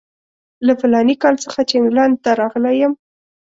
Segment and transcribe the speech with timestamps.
[0.65, 2.93] له فلاني کال څخه چې انګلینډ ته راغلی یم.